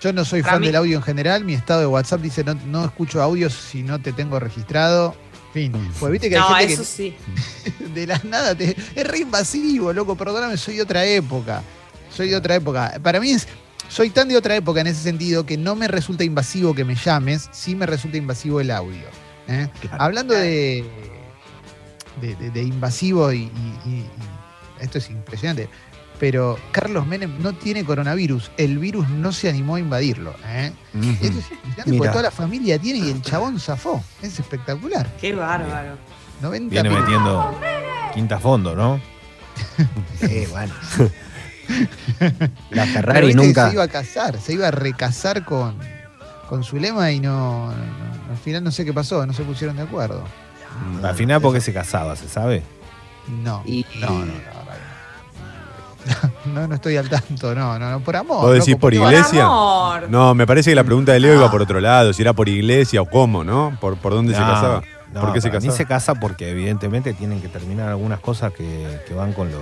Yo 0.00 0.12
no 0.12 0.24
soy 0.24 0.42
fan 0.42 0.60
mí- 0.60 0.66
del 0.66 0.76
audio 0.76 0.96
en 0.98 1.02
general. 1.02 1.44
Mi 1.44 1.54
estado 1.54 1.80
de 1.80 1.86
WhatsApp 1.86 2.20
dice 2.20 2.44
no, 2.44 2.54
no 2.66 2.84
escucho 2.84 3.20
audios 3.22 3.52
si 3.54 3.82
no 3.82 4.00
te 4.00 4.12
tengo 4.12 4.38
registrado. 4.38 5.14
Fin. 5.52 5.72
Pues 5.98 6.12
viste 6.12 6.28
que 6.28 6.36
hay 6.36 6.40
No, 6.42 6.54
gente 6.56 6.72
eso 6.74 6.84
sí. 6.84 7.16
de 7.94 8.06
la 8.06 8.20
nada 8.24 8.54
te, 8.54 8.76
es 8.94 9.06
re 9.06 9.18
invasivo, 9.18 9.92
loco. 9.92 10.14
Perdóname, 10.16 10.56
soy 10.56 10.76
de 10.76 10.82
otra 10.82 11.04
época. 11.04 11.62
Soy 12.14 12.28
de 12.28 12.36
otra 12.36 12.54
época. 12.54 12.98
Para 13.02 13.20
mí 13.20 13.30
es. 13.30 13.46
Soy 13.88 14.10
tan 14.10 14.28
de 14.28 14.36
otra 14.36 14.56
época 14.56 14.80
en 14.80 14.86
ese 14.86 15.02
sentido 15.02 15.44
que 15.44 15.56
no 15.58 15.76
me 15.76 15.88
resulta 15.88 16.24
invasivo 16.24 16.74
que 16.74 16.84
me 16.84 16.94
llames, 16.94 17.48
sí 17.52 17.74
me 17.74 17.84
resulta 17.86 18.16
invasivo 18.16 18.60
el 18.60 18.70
audio. 18.70 19.04
¿eh? 19.46 19.68
Claro. 19.82 20.02
Hablando 20.02 20.32
de, 20.34 20.84
de, 22.20 22.34
de- 22.36 22.50
de 22.50 22.62
invasivo 22.62 23.30
y, 23.32 23.42
y- 23.42 23.48
y- 23.86 23.90
y 23.90 24.08
esto 24.80 24.98
es 24.98 25.10
impresionante, 25.10 25.68
pero 26.18 26.58
Carlos 26.72 27.06
Menem 27.06 27.40
no 27.42 27.52
tiene 27.52 27.84
coronavirus, 27.84 28.50
el 28.56 28.78
virus 28.78 29.08
no 29.10 29.32
se 29.32 29.50
animó 29.50 29.74
a 29.76 29.80
invadirlo. 29.80 30.34
¿eh? 30.46 30.72
Y 30.94 31.10
esto 31.10 31.26
es 31.26 31.50
impresionante 31.52 31.92
porque 31.98 32.08
toda 32.10 32.22
la 32.22 32.30
familia 32.30 32.78
tiene 32.78 33.00
y 33.00 33.10
el 33.10 33.20
chabón 33.22 33.60
zafó. 33.60 34.02
Es 34.22 34.38
espectacular. 34.38 35.08
Qué 35.20 35.34
bárbaro. 35.34 35.98
90 36.40 36.70
Viene 36.70 36.88
metiendo 36.90 37.54
quinta 38.14 38.38
fondo, 38.40 38.74
¿no? 38.74 38.98
Eh, 40.22 40.48
bueno. 40.50 40.72
La 42.70 42.86
Ferrari 42.86 43.26
viste 43.28 43.42
nunca. 43.42 43.68
Se 43.68 43.74
iba 43.74 43.82
a 43.84 43.88
casar, 43.88 44.38
se 44.38 44.52
iba 44.54 44.68
a 44.68 44.70
recasar 44.70 45.44
con, 45.44 45.76
con 46.48 46.64
su 46.64 46.76
lema 46.76 47.10
y 47.10 47.20
no, 47.20 47.68
no- 47.68 48.30
Al 48.30 48.36
final 48.42 48.64
no 48.64 48.70
sé 48.70 48.84
qué 48.84 48.92
pasó, 48.92 49.26
no 49.26 49.32
se 49.32 49.42
pusieron 49.44 49.76
de 49.76 49.82
acuerdo. 49.82 50.24
Al 51.02 51.14
final, 51.14 51.40
¿por 51.40 51.54
qué 51.54 51.60
se 51.60 51.72
casaba? 51.72 52.16
¿Se 52.16 52.28
sabe? 52.28 52.62
No, 53.42 53.62
Y- 53.64 53.86
no, 54.00 54.08
no, 54.10 54.18
no, 54.18 54.24
no, 54.26 54.34
no, 56.60 56.68
no 56.68 56.74
estoy 56.74 56.96
al 56.98 57.08
tanto, 57.08 57.54
no, 57.54 57.78
no, 57.78 57.90
no, 57.90 58.00
por 58.00 58.14
amor. 58.16 58.42
¿Vos 58.42 58.52
decís 58.52 58.70
loco, 58.72 58.80
por 58.82 58.94
iglesia? 58.94 59.44
amor. 59.44 60.10
No, 60.10 60.34
me 60.34 60.46
parece 60.46 60.70
que 60.70 60.74
la 60.74 60.84
pregunta 60.84 61.12
de 61.12 61.20
Leo 61.20 61.32
Ah. 61.34 61.36
iba 61.36 61.50
por 61.50 61.62
otro 61.62 61.80
lado, 61.80 62.12
si 62.12 62.20
era 62.22 62.32
por 62.34 62.48
iglesia 62.48 63.00
o 63.00 63.08
cómo, 63.08 63.42
¿no? 63.44 63.76
¿Por, 63.80 63.96
por 63.96 64.12
dónde 64.12 64.34
se 64.34 64.40
No, 64.40 64.46
casaba? 64.46 64.82
no, 65.14 65.20
¿Por 65.22 65.32
qué 65.32 65.40
se 65.40 65.50
casaba? 65.50 65.72
se 65.74 65.86
casa 65.86 66.14
porque 66.16 66.50
evidentemente 66.50 67.14
tienen 67.14 67.40
que 67.40 67.48
terminar 67.48 67.88
algunas 67.88 68.20
cosas 68.20 68.52
que, 68.52 69.00
que 69.08 69.14
van 69.14 69.32
con 69.32 69.50
lo, 69.50 69.60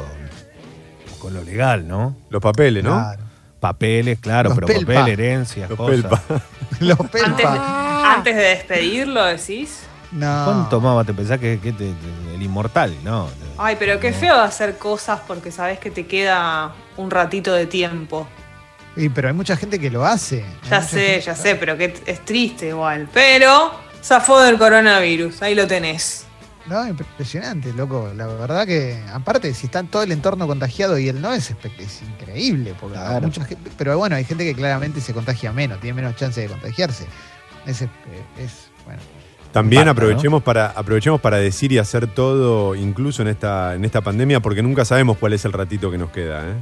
con 1.22 1.34
lo 1.34 1.42
legal, 1.44 1.86
¿no? 1.86 2.16
Los 2.30 2.42
papeles, 2.42 2.82
¿no? 2.82 2.94
Claro. 2.94 3.22
Papeles, 3.60 4.18
claro, 4.18 4.48
Los 4.50 4.56
pero 4.56 4.66
pelpa. 4.66 4.94
papel, 4.94 5.12
herencias, 5.12 5.70
Los 5.70 5.76
cosas. 5.78 5.94
pelpa. 5.94 6.22
Los 6.80 6.98
Antes, 7.00 7.22
pelpa. 7.22 8.12
antes 8.14 8.34
de 8.36 8.42
despedirlo, 8.42 9.24
decís. 9.24 9.84
No. 10.10 10.44
¿Cuánto 10.44 10.80
más 10.80 11.06
te 11.06 11.14
pensás 11.14 11.38
que, 11.38 11.58
que 11.60 11.72
te- 11.72 11.92
te- 11.92 12.34
el 12.34 12.42
inmortal, 12.42 12.92
no? 13.04 13.28
Ay, 13.56 13.76
pero 13.78 13.98
qué 14.00 14.12
feo 14.12 14.34
de 14.36 14.42
hacer 14.42 14.76
cosas 14.78 15.20
porque 15.26 15.52
sabes 15.52 15.78
que 15.78 15.90
te 15.92 16.06
queda 16.06 16.72
un 16.96 17.10
ratito 17.10 17.52
de 17.54 17.66
tiempo. 17.66 18.26
Y, 18.96 19.08
pero 19.08 19.28
hay 19.28 19.34
mucha 19.34 19.56
gente 19.56 19.78
que 19.78 19.90
lo 19.90 20.04
hace. 20.04 20.44
Ya 20.68 20.82
sé, 20.82 21.20
ya 21.20 21.34
sé, 21.36 21.54
pero 21.54 21.78
que 21.78 21.94
es 22.04 22.24
triste 22.24 22.68
igual. 22.68 23.08
Pero 23.14 23.72
zafó 24.02 24.40
del 24.40 24.58
coronavirus, 24.58 25.40
ahí 25.40 25.54
lo 25.54 25.66
tenés. 25.66 26.26
No, 26.66 26.86
impresionante, 26.86 27.72
loco. 27.72 28.10
La 28.16 28.26
verdad 28.28 28.66
que, 28.66 29.02
aparte, 29.12 29.52
si 29.54 29.66
está 29.66 29.82
todo 29.82 30.02
el 30.04 30.12
entorno 30.12 30.46
contagiado 30.46 30.96
y 30.98 31.08
él 31.08 31.20
no, 31.20 31.32
es, 31.32 31.50
es 31.78 32.02
increíble. 32.02 32.74
Porque 32.80 32.96
hay 32.98 33.04
Claro. 33.06 33.26
mucha 33.26 33.44
gente, 33.44 33.70
pero 33.76 33.98
bueno, 33.98 34.14
hay 34.16 34.24
gente 34.24 34.44
que 34.44 34.54
claramente 34.54 35.00
se 35.00 35.12
contagia 35.12 35.52
menos, 35.52 35.80
tiene 35.80 35.94
menos 36.00 36.14
chance 36.16 36.40
de 36.40 36.46
contagiarse. 36.46 37.06
Es, 37.66 37.80
bueno. 38.84 39.00
También 39.52 39.82
Impacta, 39.82 40.02
aprovechemos 40.02 40.42
para, 40.42 40.66
aprovechemos 40.68 41.20
para 41.20 41.36
decir 41.36 41.72
y 41.72 41.78
hacer 41.78 42.06
todo, 42.06 42.74
incluso 42.74 43.20
en 43.22 43.28
esta, 43.28 43.74
en 43.74 43.84
esta 43.84 44.00
pandemia, 44.00 44.40
porque 44.40 44.62
nunca 44.62 44.84
sabemos 44.84 45.18
cuál 45.18 45.34
es 45.34 45.44
el 45.44 45.52
ratito 45.52 45.90
que 45.90 45.98
nos 45.98 46.10
queda. 46.10 46.42
¿eh? 46.48 46.54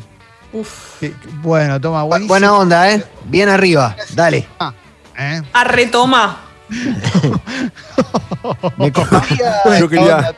Uf. 0.52 0.98
Que- 0.98 1.14
Bueno, 1.42 1.80
toma, 1.80 2.02
Bu- 2.04 2.08
buenísimo. 2.08 2.28
Buena 2.34 2.52
onda, 2.54 2.90
¿eh? 2.92 3.04
Bien 3.26 3.48
arriba. 3.48 3.94
Dale. 4.14 4.46
¿eh? 5.18 5.42
A 5.52 5.64
retoma. 5.64 6.40
Me 8.76 8.92
coparía. 8.92 9.78
Yo 9.78 9.88
quería-. 9.88 10.34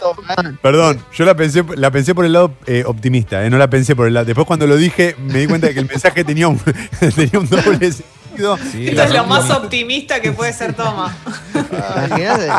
Perdón, 0.60 1.00
yo 1.12 1.24
la 1.24 1.34
pensé, 1.34 1.64
la 1.76 1.90
pensé 1.90 2.14
por 2.14 2.24
el 2.24 2.32
lado 2.32 2.52
eh, 2.66 2.84
optimista, 2.86 3.44
eh, 3.44 3.50
no 3.50 3.58
la 3.58 3.68
pensé 3.68 3.96
por 3.96 4.06
el 4.06 4.14
lado. 4.14 4.26
Después 4.26 4.46
cuando 4.46 4.66
lo 4.66 4.76
dije 4.76 5.16
me 5.18 5.40
di 5.40 5.46
cuenta 5.46 5.68
de 5.68 5.74
que 5.74 5.80
el 5.80 5.88
mensaje 5.88 6.24
tenía 6.24 6.48
un, 6.48 6.58
tenía 7.16 7.38
un 7.38 7.48
doble 7.48 7.92
sentido. 8.32 8.56
Sí, 8.70 8.88
Esto 8.88 9.02
es 9.02 9.12
lo 9.14 9.24
más 9.26 9.50
optimista 9.50 10.20
que 10.20 10.32
puede 10.32 10.52
ser 10.52 10.74
Toma. 10.74 11.14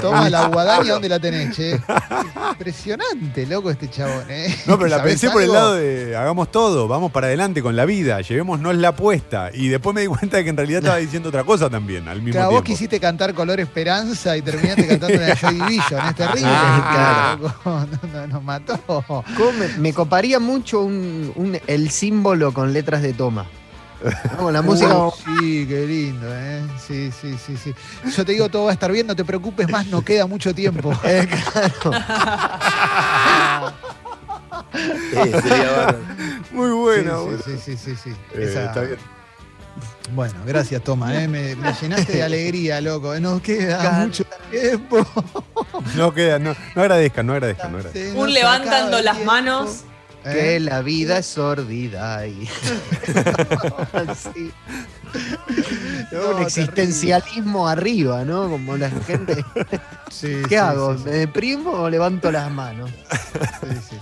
Toma 0.02 0.30
la 0.30 0.48
guadaña, 0.48 0.94
¿dónde 0.94 1.10
la 1.10 1.20
tenés, 1.20 1.56
che? 1.56 1.80
Impresionante, 2.52 3.46
loco, 3.46 3.70
este 3.72 3.90
chabón, 3.90 4.26
¿eh? 4.30 4.56
No, 4.66 4.78
pero 4.78 4.90
la 4.90 4.98
¿Sabés 4.98 5.14
pensé 5.14 5.30
por 5.30 5.42
el 5.42 5.52
lado 5.52 5.74
de 5.76 6.16
hagamos 6.16 6.52
todo, 6.52 6.88
vamos 6.88 7.12
para 7.12 7.28
adelante 7.28 7.62
con 7.62 7.76
la 7.76 7.86
vida, 7.86 8.22
llevémonos 8.22 8.76
la 8.76 8.90
apuesta. 8.90 9.50
Y 9.54 9.68
después 9.70 9.94
me 9.94 10.02
di 10.02 10.08
cuenta 10.08 10.38
de 10.38 10.44
que 10.44 10.50
en 10.50 10.58
realidad 10.58 10.80
estaba 10.80 10.98
diciendo 10.98 11.30
otra 11.30 11.44
cosa 11.44 11.70
también 11.70 12.08
al 12.08 12.18
mismo 12.18 12.34
Claro, 12.34 12.48
vos 12.52 12.64
tiempo. 12.64 12.68
quisiste 12.68 13.00
cantar 13.00 13.34
Color 13.34 13.60
Esperanza 13.60 14.36
y 14.38 14.42
terminaste 14.42 14.88
cantando 14.88 15.18
la 15.20 15.36
Joy 15.36 15.56
Division, 15.56 16.06
es 16.08 16.16
terrible. 16.16 16.42
Ah, 16.46 17.38
loco. 17.40 17.54
No, 17.66 17.88
no, 18.14 18.28
nos 18.28 18.44
mató. 18.44 18.78
¿Cómo 18.88 19.52
me, 19.58 19.68
me 19.78 19.94
coparía 19.94 20.40
mucho 20.40 20.82
un, 20.82 21.32
un- 21.36 21.60
el 21.68 21.90
símbolo 21.90 22.54
con 22.54 22.74
letras 22.74 23.02
de 23.02 23.14
toma. 23.14 23.46
La 24.52 24.62
música. 24.64 24.94
Sí, 25.26 25.66
qué 25.68 25.86
lindo, 25.86 26.28
¿eh? 26.30 26.62
Sí, 26.86 27.10
sí, 27.22 27.38
sí, 27.38 27.56
sí. 27.58 27.74
Yo 28.16 28.26
te 28.26 28.32
digo, 28.34 28.50
todo 28.50 28.66
va 28.66 28.72
a 28.72 28.74
estar 28.74 28.92
bien, 28.92 29.08
no 29.08 29.16
te 29.16 29.24
preocupes 29.24 29.70
más, 29.70 29.88
no 29.88 30.02
queda 30.04 30.26
mucho 30.28 30.54
tiempo. 30.54 30.92
Eh, 31.04 31.28
claro. 31.28 32.02
Sí, 34.74 35.32
sería 35.42 35.72
bárbaro. 35.78 36.00
Muy 36.52 36.72
buena, 36.72 37.14
sí, 37.46 37.52
sí, 37.58 37.58
sí, 37.64 37.78
sí, 37.78 37.96
sí. 38.04 38.10
Eh, 38.36 38.48
Esa- 38.50 38.66
está 38.66 38.82
bien. 38.82 38.98
Bueno, 40.14 40.34
gracias, 40.46 40.84
Toma, 40.84 41.16
¿eh? 41.16 41.28
me, 41.28 41.56
me 41.56 41.74
llenaste 41.74 42.14
de 42.18 42.24
alegría, 42.24 42.82
loco. 42.82 43.18
No 43.20 43.42
queda 43.42 43.92
mucho 44.06 44.26
tiempo. 44.52 45.06
No 45.96 46.14
queda, 46.14 46.38
no, 46.40 46.56
no 46.76 46.82
agradezcan, 46.82 47.26
no 47.26 47.34
agradezcan, 47.34 47.72
no 47.72 47.78
agradezcan. 47.78 48.14
Nos 48.14 48.24
Un 48.24 48.34
levantando 48.34 49.02
las 49.02 49.16
tiempo. 49.16 49.32
Que 50.24 50.56
¿Eh? 50.56 50.60
la 50.62 50.82
vida 50.82 51.18
es 51.20 51.26
sordida 51.26 52.26
y. 52.28 52.48
Sí. 54.16 54.52
No, 56.12 56.30
un 56.38 56.42
existencialismo 56.42 57.68
arriba, 57.68 58.24
¿no? 58.26 58.50
Como 58.50 58.78
la 58.78 58.90
gente. 58.90 59.44
Sí, 60.10 60.42
¿Qué 60.44 60.50
sí, 60.50 60.56
hago? 60.56 60.98
sí, 60.98 61.04
¿Me 61.06 61.12
deprimo 61.12 61.72
o 61.72 61.90
levanto 61.90 62.32
las 62.32 62.50
manos? 62.52 62.90
sí, 62.90 63.68
sí, 63.72 63.78
sí. 63.92 63.98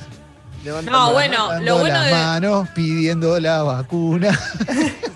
Levanto 0.64 0.92
No, 0.92 1.06
las 1.06 1.14
bueno, 1.14 1.60
lo 1.62 1.80
bueno 1.80 1.96
las 1.98 2.06
de. 2.06 2.12
manos 2.14 2.70
pidiendo 2.76 3.40
la 3.40 3.64
vacuna. 3.64 4.38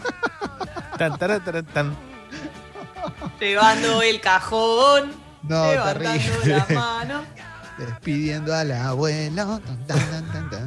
Tan, 0.98 1.18
tan. 1.20 1.96
Llevando 3.40 4.02
el 4.02 4.22
cajón. 4.22 5.12
No, 5.44 5.72
levantando 5.72 6.12
terrible. 6.12 6.58
la 6.70 6.80
mano. 6.80 7.22
Despidiendo 7.78 8.56
al 8.56 8.72
abuelo. 8.72 9.60
Tan, 9.66 9.86
tan, 9.88 10.00
tan, 10.10 10.10
tan, 10.10 10.32
tan, 10.32 10.50
tan. 10.50 10.65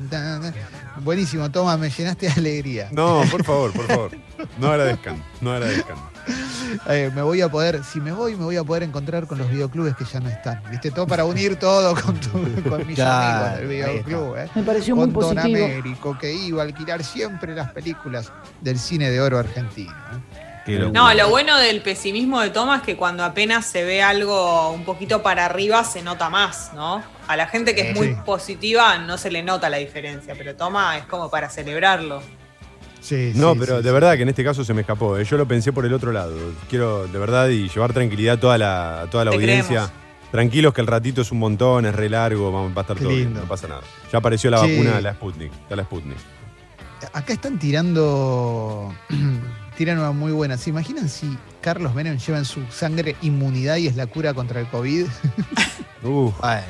Buenísimo, 1.02 1.50
toma, 1.50 1.76
me 1.76 1.90
llenaste 1.90 2.26
de 2.26 2.32
alegría. 2.32 2.88
No, 2.92 3.22
por 3.30 3.44
favor, 3.44 3.72
por 3.72 3.86
favor. 3.86 4.10
No 4.58 4.68
agradezcan, 4.70 5.22
no 5.40 5.52
agradezcan. 5.52 5.96
Eh, 6.88 7.10
me 7.14 7.22
voy 7.22 7.40
a 7.40 7.48
poder, 7.48 7.82
si 7.82 7.98
me 8.00 8.12
voy, 8.12 8.36
me 8.36 8.44
voy 8.44 8.56
a 8.56 8.64
poder 8.64 8.82
encontrar 8.82 9.26
con 9.26 9.38
los 9.38 9.50
videoclubes 9.50 9.96
que 9.96 10.04
ya 10.04 10.20
no 10.20 10.28
están. 10.28 10.62
¿Viste? 10.70 10.90
Todo 10.90 11.06
para 11.06 11.24
unir 11.24 11.56
todo 11.56 11.94
con, 11.94 12.18
tu, 12.20 12.68
con 12.68 12.86
mis 12.86 12.96
Claro, 12.96 13.56
amigos 13.56 13.58
del 13.60 13.68
videoclub. 13.68 14.36
¿eh? 14.36 14.50
Me 14.54 14.62
pareció 14.62 14.94
muy 14.96 15.06
Con 15.10 15.14
Don 15.14 15.34
positivo. 15.36 15.64
Américo, 15.64 16.18
que 16.18 16.32
iba 16.34 16.62
a 16.62 16.66
alquilar 16.66 17.02
siempre 17.02 17.54
las 17.54 17.72
películas 17.72 18.30
del 18.60 18.78
cine 18.78 19.10
de 19.10 19.20
oro 19.20 19.38
argentino. 19.38 19.90
¿eh? 19.92 20.44
No, 20.92 21.12
lo 21.14 21.28
bueno 21.30 21.56
del 21.58 21.80
pesimismo 21.80 22.40
de 22.40 22.50
Toma 22.50 22.76
es 22.76 22.82
que 22.82 22.96
cuando 22.96 23.24
apenas 23.24 23.66
se 23.66 23.84
ve 23.84 24.02
algo 24.02 24.70
un 24.70 24.84
poquito 24.84 25.22
para 25.22 25.44
arriba 25.46 25.82
se 25.84 26.02
nota 26.02 26.28
más, 26.30 26.72
¿no? 26.74 27.02
A 27.26 27.36
la 27.36 27.46
gente 27.46 27.74
que 27.74 27.90
es 27.90 27.96
muy 27.96 28.08
Sí. 28.08 28.16
positiva 28.24 28.98
no 28.98 29.16
se 29.18 29.30
le 29.30 29.42
nota 29.42 29.68
la 29.70 29.78
diferencia, 29.78 30.34
pero 30.36 30.54
Toma 30.54 30.96
es 30.98 31.04
como 31.04 31.30
para 31.30 31.48
celebrarlo. 31.48 32.22
Sí, 33.00 33.32
No, 33.36 33.52
sí, 33.54 33.60
pero 33.60 33.76
sí, 33.78 33.82
de 33.84 33.88
sí. 33.88 33.94
verdad 33.94 34.16
que 34.16 34.22
en 34.22 34.28
este 34.28 34.44
caso 34.44 34.64
se 34.64 34.74
me 34.74 34.80
escapó. 34.82 35.16
eh. 35.16 35.24
Yo 35.24 35.36
lo 35.38 35.46
pensé 35.46 35.72
por 35.72 35.86
el 35.86 35.94
otro 35.94 36.12
lado. 36.12 36.34
Quiero 36.68 37.06
de 37.06 37.18
verdad 37.18 37.48
y 37.48 37.68
llevar 37.68 37.92
tranquilidad 37.92 38.34
a 38.34 38.40
toda 38.40 38.58
la, 38.58 39.00
a 39.02 39.06
toda 39.10 39.24
la 39.24 39.30
Te 39.30 39.36
audiencia. 39.36 39.66
creemos. 39.84 39.92
Tranquilos 40.32 40.74
que 40.74 40.80
el 40.82 40.86
ratito 40.88 41.22
es 41.22 41.32
un 41.32 41.38
montón, 41.38 41.86
es 41.86 41.94
re 41.94 42.10
largo, 42.10 42.52
va 42.52 42.60
a 42.66 42.80
estar 42.82 42.96
Qué 42.96 43.02
todo 43.04 43.08
bien, 43.14 43.24
lindo. 43.28 43.40
no 43.40 43.46
pasa 43.48 43.66
nada. 43.68 43.80
Ya 44.12 44.18
apareció 44.18 44.50
la 44.50 44.58
Sí. 44.62 44.72
vacuna, 44.76 45.00
la 45.00 45.12
Sputnik. 45.14 45.52
Está 45.52 45.76
la 45.76 45.84
Sputnik. 45.84 46.18
Acá 47.14 47.32
están 47.32 47.58
tirando. 47.58 48.92
tiran 49.78 50.00
una 50.00 50.10
muy 50.10 50.32
buena. 50.32 50.58
¿Se 50.58 50.70
imaginan 50.70 51.08
si 51.08 51.38
Carlos 51.60 51.94
Menem 51.94 52.18
lleva 52.18 52.38
en 52.38 52.44
su 52.44 52.66
sangre 52.66 53.14
inmunidad 53.22 53.76
y 53.76 53.86
es 53.86 53.94
la 53.94 54.06
cura 54.08 54.34
contra 54.34 54.58
el 54.60 54.66
COVID? 54.66 55.06
Uf, 56.02 56.34
Bueno. 56.40 56.62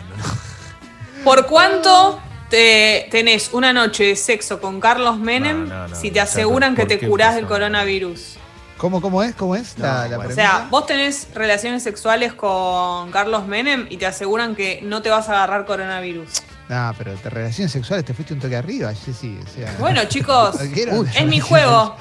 ¿Por 1.25 1.47
cuánto 1.47 2.21
te 2.51 3.09
tenés 3.11 3.51
una 3.55 3.73
noche 3.73 4.05
de 4.05 4.17
sexo 4.17 4.61
con 4.61 4.79
Carlos 4.79 5.19
Menem 5.19 5.69
No, 5.69 5.75
no, 5.75 5.89
no, 5.89 5.97
si 5.97 6.11
te 6.11 6.21
aseguran 6.21 6.75
que 6.75 6.83
¿por 6.83 6.89
te 6.89 7.09
curás 7.09 7.35
del 7.35 7.47
coronavirus? 7.47 8.37
¿Cómo, 8.77 9.01
cómo 9.01 9.23
es? 9.23 9.35
¿Cómo 9.35 9.57
es 9.57 9.79
la, 9.79 10.05
No, 10.05 10.11
la 10.11 10.17
bueno. 10.19 10.31
O 10.31 10.35
sea, 10.35 10.69
vos 10.71 10.87
tenés 10.87 11.29
relaciones 11.35 11.83
sexuales 11.83 12.35
con 12.35 13.11
Carlos 13.11 13.47
Menem 13.47 13.87
y 13.89 13.97
te 13.97 14.05
aseguran 14.05 14.55
que 14.55 14.81
no 14.83 15.01
te 15.01 15.09
vas 15.09 15.31
a 15.31 15.33
agarrar 15.33 15.65
coronavirus. 15.65 16.29
No, 16.69 16.95
pero 16.99 17.17
de 17.17 17.31
relaciones 17.31 17.73
sexuales 17.73 18.05
te 18.05 18.13
fuiste 18.13 18.35
un 18.35 18.41
toque 18.41 18.55
arriba, 18.55 18.95
sí, 18.95 19.39
o 19.43 19.49
sea. 19.49 19.75
Bueno, 19.79 20.05
chicos, 20.05 20.61
es 21.17 21.27
mi 21.27 21.41
juego. 21.41 21.97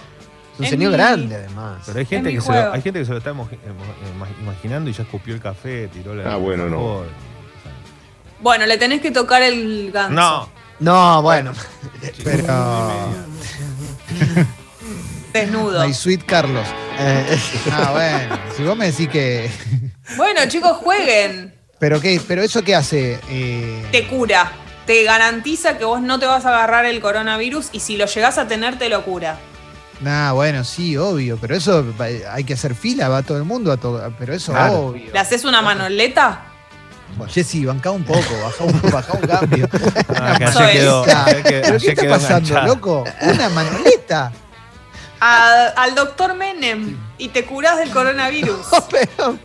Es 0.58 0.60
un 0.60 0.66
señor 0.68 0.92
mi- 0.92 0.98
grande, 0.98 1.36
además. 1.36 1.84
Pero 1.86 2.00
hay 2.00 2.06
gente, 2.06 2.34
que 2.34 2.42
se 2.42 2.52
lo, 2.52 2.74
hay 2.74 2.82
gente 2.82 3.00
que 3.00 3.06
se 3.06 3.12
lo 3.12 3.18
está 3.20 3.34
imaginando 4.42 4.90
y 4.90 4.94
ya 4.94 5.04
escupió 5.04 5.34
el 5.36 5.42
café, 5.42 5.88
tiró 5.88 6.16
la. 6.16 6.34
Ah, 6.34 6.38
bueno, 6.38 6.66
no. 6.70 7.02
no. 7.02 7.28
Bueno, 8.40 8.66
le 8.66 8.78
tenés 8.78 9.02
que 9.02 9.12
tocar 9.12 9.42
el 9.42 9.92
ganso. 9.92 10.14
No. 10.14 10.50
No, 10.80 11.22
bueno. 11.22 11.54
Pero. 12.24 12.48
Desnudo. 15.34 15.86
My 15.86 15.94
sweet 15.94 16.24
Carlos. 16.26 16.66
Eh, 17.00 17.38
Ah, 17.72 17.92
bueno. 17.92 18.40
Si 18.56 18.64
vos 18.64 18.76
me 18.78 18.86
decís 18.92 19.10
que. 19.10 19.50
Bueno, 20.16 20.42
chicos, 20.48 20.78
jueguen. 20.78 21.54
¿Pero 21.80 22.02
qué? 22.02 22.20
¿Pero 22.28 22.42
eso 22.42 22.64
qué 22.64 22.76
hace? 22.76 23.20
Eh, 23.30 23.86
Te 23.92 24.08
cura. 24.08 24.52
Te 24.88 25.04
garantiza 25.04 25.78
que 25.78 25.84
vos 25.86 26.02
no 26.02 26.18
te 26.18 26.26
vas 26.26 26.46
a 26.46 26.50
agarrar 26.50 26.86
el 26.86 27.02
coronavirus 27.02 27.70
y 27.74 27.82
si 27.82 27.98
lo 27.98 28.06
llegás 28.06 28.38
a 28.38 28.48
tener, 28.48 28.80
te 28.80 28.88
lo 28.90 29.04
cura. 29.04 29.38
Nah, 30.02 30.32
bueno, 30.34 30.64
sí, 30.64 30.96
obvio. 30.98 31.38
Pero 31.42 31.56
eso 31.56 31.84
va- 32.00 32.06
hay 32.34 32.44
que 32.44 32.54
hacer 32.54 32.76
fila, 32.76 33.10
va 33.10 33.24
todo 33.24 33.38
el 33.38 33.44
mundo 33.46 33.72
a 33.72 33.78
todo. 33.78 34.14
Pero 34.20 34.34
eso 34.34 34.52
Claro. 34.52 34.80
obvio. 34.88 35.12
¿Le 35.12 35.20
haces 35.20 35.44
una 35.44 35.62
manoleta? 35.62 36.44
Jessy, 37.30 37.66
bancá 37.66 37.90
un 37.92 38.04
poco, 38.04 38.20
bajá 38.44 38.64
un, 38.66 38.82
bajá 38.92 39.14
un 39.14 39.22
cambio. 39.28 39.68
Ah, 40.10 40.36
que 40.38 40.44
Eso 40.44 40.60
ayer 40.60 40.70
es. 40.76 40.80
quedó. 40.82 41.04
ayer 41.04 41.44
que- 41.44 41.50
¿Pero 41.62 41.80
qué 41.80 41.88
está 41.90 42.02
quedó 42.02 42.12
pasando, 42.14 42.62
loco? 42.64 43.04
Una 43.22 43.50
manoleta. 43.50 44.32
A- 45.20 45.68
al 45.76 45.96
doctor 45.96 46.36
Menem 46.36 46.96
y 47.18 47.30
te 47.30 47.44
curás 47.46 47.78
del 47.80 47.90
coronavirus. 47.90 48.68
Pero, 48.92 49.38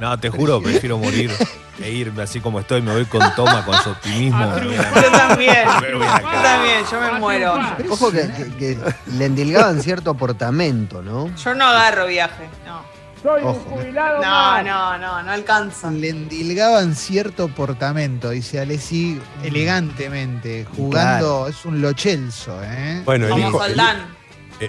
No, 0.00 0.18
te 0.18 0.28
juro, 0.30 0.60
prefiero 0.62 0.98
morir 0.98 1.30
e 1.82 1.90
irme 1.90 2.22
así 2.22 2.40
como 2.40 2.60
estoy. 2.60 2.82
Me 2.82 2.92
voy 2.92 3.04
con 3.06 3.22
toma, 3.34 3.64
con 3.64 3.74
su 3.82 3.90
optimismo. 3.90 4.46
Yo 4.58 5.10
también. 5.12 5.66
Pero. 5.80 5.98
Yo 6.00 6.42
también, 6.42 6.84
yo 6.90 7.00
me 7.00 7.18
muero. 7.18 7.54
Ojo 7.90 8.10
que, 8.10 8.30
que- 8.32 8.56
que 8.56 8.78
le 9.16 9.24
endilgaban 9.26 9.82
cierto 9.82 10.14
portamento, 10.14 11.02
¿no? 11.02 11.34
Yo 11.36 11.54
no 11.54 11.64
agarro 11.66 12.06
viaje. 12.06 12.48
No. 12.66 12.80
Ojo. 13.22 13.78
No, 13.92 14.62
no, 14.62 14.96
no, 14.98 15.22
no 15.22 15.30
alcanza. 15.30 15.90
le 15.90 16.08
endilgaban 16.08 16.94
cierto 16.96 17.48
portamento, 17.48 18.30
dice 18.30 18.60
Alessi 18.60 19.20
elegantemente, 19.42 20.66
jugando, 20.76 21.46
es 21.46 21.64
un 21.66 21.82
lochelso, 21.82 22.58
¿eh? 22.64 23.02
Bueno, 23.04 23.26
el 23.26 23.30
Como 23.32 23.48
hijo, 23.48 23.62
el, 23.64 23.70
Soldán. 23.70 23.96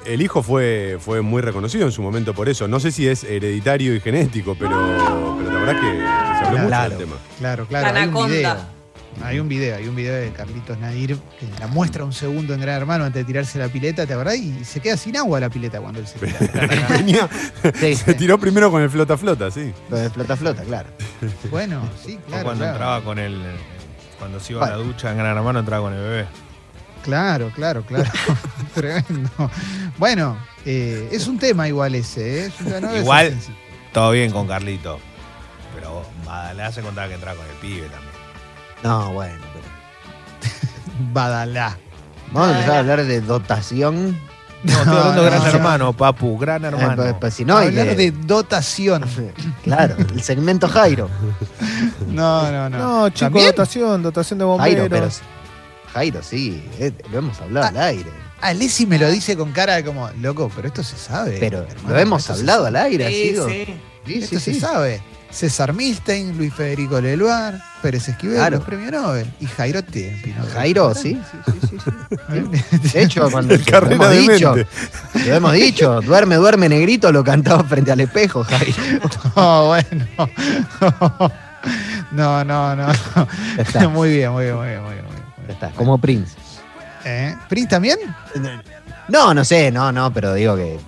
el 0.05 0.21
hijo 0.21 0.43
fue, 0.43 0.97
fue 0.99 1.21
muy 1.21 1.41
reconocido 1.41 1.85
en 1.85 1.91
su 1.93 2.01
momento 2.01 2.33
por 2.33 2.49
eso. 2.49 2.67
No 2.67 2.79
sé 2.81 2.91
si 2.91 3.07
es 3.07 3.23
hereditario 3.23 3.95
y 3.95 4.01
genético, 4.01 4.55
pero, 4.59 5.37
pero 5.39 5.51
la 5.51 5.59
verdad 5.65 5.81
que 5.81 6.30
se 6.53 6.59
habló 6.59 6.63
mucho 6.63 6.67
Claro. 6.69 6.89
del 6.89 6.99
tema. 6.99 7.15
Claro, 7.39 7.67
claro, 7.67 7.87
hay 7.87 7.91
un 7.91 7.97
Anaconda. 7.97 8.27
video. 8.35 8.81
Hay 9.25 9.39
un 9.41 9.49
video, 9.49 9.75
hay 9.75 9.87
un 9.89 9.95
video 9.95 10.15
de 10.15 10.31
Carlitos 10.31 10.77
Nadir 10.79 11.17
que 11.37 11.45
la 11.59 11.67
muestra 11.67 12.05
un 12.05 12.13
segundo 12.13 12.53
en 12.53 12.61
Gran 12.61 12.77
Hermano 12.77 13.03
antes 13.03 13.19
de 13.21 13.25
tirarse 13.25 13.59
la 13.59 13.67
pileta, 13.67 14.07
¿te 14.07 14.13
acordás? 14.13 14.37
Y 14.37 14.63
se 14.63 14.79
queda 14.79 14.95
sin 14.95 15.17
agua 15.17 15.37
la 15.41 15.49
pileta 15.49 15.81
cuando 15.81 15.99
él 15.99 16.07
se 16.07 16.17
tira. 16.17 16.87
Venía- 16.89 17.27
Sí, 17.77 17.93
se 17.95 18.13
tiró 18.13 18.39
primero 18.39 18.71
con 18.71 18.81
el 18.81 18.89
flota 18.89 19.17
flota, 19.17 19.51
sí. 19.51 19.73
Lo 19.89 19.97
de 19.97 20.09
flota 20.09 20.37
flota, 20.37 20.63
claro. 20.63 20.87
Bueno, 21.51 21.81
sí, 22.01 22.17
O 22.23 22.27
claro. 22.27 22.43
cuando 22.45 22.61
claro. 22.63 22.71
entraba 22.77 23.01
con 23.03 23.19
el. 23.19 23.33
eh, 23.35 23.55
Cuando 24.17 24.39
se 24.39 24.53
iba 24.53 24.65
a 24.65 24.69
la 24.69 24.75
ducha 24.77 25.11
en 25.11 25.17
Gran 25.17 25.35
Hermano, 25.35 25.59
entraba 25.59 25.83
con 25.89 25.93
el 25.93 26.01
bebé. 26.01 26.25
Claro, 27.03 27.51
claro, 27.53 27.81
claro. 27.85 28.09
Tremendo. 28.73 29.29
Bueno, 29.97 30.37
eh, 30.65 31.09
es 31.11 31.27
un 31.27 31.37
tema 31.37 31.67
igual 31.67 31.95
ese, 31.95 32.45
¿eh? 32.45 32.45
Es 32.45 32.59
un 32.61 32.65
tema, 32.67 32.79
no 32.79 32.87
debe 32.87 32.91
ser 32.93 33.01
Igual. 33.03 33.37
Todo 33.91 34.11
bien 34.11 34.31
con 34.31 34.47
Carlito. 34.47 34.99
Badalá 36.25 36.71
se 36.71 36.81
contaba 36.81 37.07
que 37.07 37.15
entraba 37.15 37.37
con 37.37 37.45
el 37.47 37.55
pibe 37.55 37.87
también. 37.89 38.11
No, 38.83 39.11
bueno, 39.13 39.39
pero. 39.53 39.65
Badalá. 41.13 41.77
Vamos 42.31 42.49
a 42.49 42.51
empezar 42.53 42.75
a 42.75 42.79
hablar 42.79 43.03
de 43.03 43.21
dotación. 43.21 44.19
No, 44.63 44.73
estoy 44.73 44.95
hablando 44.97 45.23
de 45.23 45.29
Gran 45.31 45.41
no. 45.43 45.49
Hermano, 45.49 45.93
papu, 45.93 46.37
Gran 46.37 46.63
Eh, 46.63 46.67
Hermano. 46.67 46.95
pues, 47.01 47.15
pues, 47.19 47.33
si 47.33 47.45
no, 47.45 47.57
Hablar 47.57 47.89
que- 47.89 47.95
de 47.95 48.11
dotación. 48.11 49.03
Claro, 49.63 49.95
el 49.97 50.21
segmento 50.21 50.67
Jairo. 50.67 51.09
No, 52.07 52.51
no, 52.51 52.69
no. 52.69 52.77
No, 52.77 53.09
chico, 53.09 53.25
¿También? 53.25 53.47
dotación, 53.47 54.03
dotación 54.03 54.39
de 54.39 54.45
Jairo, 54.45 54.83
pero. 54.83 54.83
bomberos. 54.83 55.21
Jairo, 55.93 56.21
sí. 56.23 56.63
eh, 56.79 56.91
lo 57.11 57.17
hemos 57.19 57.39
hablado 57.41 57.65
Ah, 57.65 57.69
al 57.69 57.77
aire. 57.77 58.09
Ah, 58.39 58.53
Lesi 58.53 58.85
me 58.85 58.97
lo 58.97 59.09
dice 59.09 59.35
con 59.37 59.51
cara 59.51 59.75
de 59.75 59.83
como, 59.83 60.09
loco, 60.19 60.49
pero 60.55 60.67
esto 60.67 60.83
se 60.83 60.97
sabe. 60.97 61.37
Pero 61.39 61.59
hermano, 61.63 61.89
lo 61.95 61.99
hemos 61.99 62.29
hablado 62.29 62.65
al 62.65 62.75
aire, 62.75 63.05
ha 63.05 63.09
Sí, 63.09 63.29
sido. 63.29 63.49
sí. 63.49 63.65
Sí, 64.05 64.13
Esto 64.19 64.39
sí, 64.39 64.41
se 64.41 64.53
sí. 64.55 64.59
sabe. 64.59 65.01
César 65.31 65.73
Milstein, 65.73 66.37
Luis 66.37 66.53
Federico 66.53 66.99
Leluar, 66.99 67.61
Pérez 67.81 68.07
Esquivel, 68.09 68.35
Claro. 68.37 68.57
los 68.57 68.65
premios 68.65 68.91
Nobel. 68.91 69.31
Y 69.39 69.45
Jairo 69.47 69.81
Tempino. 69.83 70.43
Jairo, 70.53 70.93
sí, 70.93 71.19
sí, 71.31 71.51
sí, 71.51 71.67
sí, 71.69 71.77
sí. 71.79 72.89
De 72.93 73.01
hecho, 73.03 73.27
cuando 73.31 73.55
lo 73.55 73.63
Carrera 73.65 73.95
hemos 73.95 74.09
de 74.09 74.19
dicho, 74.33 74.53
mente. 74.55 74.69
lo 75.29 75.35
hemos 75.35 75.53
dicho, 75.53 76.01
duerme, 76.01 76.35
duerme, 76.35 76.67
negrito, 76.69 77.11
lo 77.11 77.23
cantaba 77.23 77.63
frente 77.63 77.91
al 77.91 78.01
espejo, 78.01 78.43
Jairo. 78.43 78.75
No, 79.35 79.67
bueno. 79.67 80.05
No, 82.11 82.43
no, 82.43 82.75
no. 82.75 82.87
Está, 83.57 83.87
Muy 83.87 84.09
bien, 84.09 84.31
muy 84.31 84.43
bien, 84.45 84.55
muy 84.57 84.67
bien, 84.67 84.81
muy 84.83 84.93
bien. 84.93 85.05
muy 85.05 85.13
bien. 85.15 85.25
ya 85.47 85.53
está, 85.53 85.69
como 85.71 85.97
Prince. 85.97 86.35
¿Eh? 87.05 87.35
¿Prince 87.47 87.69
también? 87.69 87.97
No, 89.07 89.33
no 89.33 89.43
sé, 89.45 89.71
no, 89.71 89.91
no, 89.91 90.11
pero 90.11 90.33
digo 90.33 90.55
que 90.55 90.79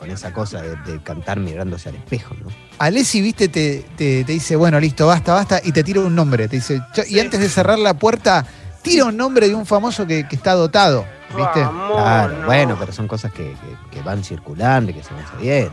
con 0.00 0.10
esa 0.10 0.32
cosa 0.32 0.62
de, 0.62 0.76
de 0.90 1.02
cantar 1.02 1.38
mirándose 1.38 1.90
al 1.90 1.94
espejo, 1.96 2.34
¿no? 2.42 2.46
Alessi, 2.78 3.20
viste, 3.20 3.48
te, 3.48 3.84
te, 3.96 4.24
te 4.24 4.32
dice, 4.32 4.56
bueno, 4.56 4.80
listo, 4.80 5.06
basta, 5.06 5.34
basta, 5.34 5.60
y 5.62 5.72
te 5.72 5.84
tira 5.84 6.00
un 6.00 6.14
nombre. 6.14 6.48
Te 6.48 6.56
dice, 6.56 6.80
"Cho- 6.94 7.02
y 7.06 7.20
antes 7.20 7.38
de 7.38 7.48
cerrar 7.50 7.78
la 7.78 7.92
puerta, 7.92 8.46
tira 8.80 9.04
un 9.04 9.16
nombre 9.18 9.46
de 9.46 9.54
un 9.54 9.66
famoso 9.66 10.06
que, 10.06 10.26
que 10.26 10.36
está 10.36 10.54
dotado. 10.54 11.04
¿Viste? 11.36 11.60
Vamos, 11.60 11.92
Claro, 12.02 12.38
no. 12.38 12.46
bueno, 12.46 12.76
pero 12.80 12.92
son 12.92 13.06
cosas 13.06 13.30
que, 13.32 13.44
que- 13.44 13.90
que 13.98 14.02
van 14.02 14.24
circulando 14.24 14.90
y 14.90 14.94
que 14.94 15.02
se 15.02 15.12
van 15.12 15.26
sabiendo. 15.26 15.72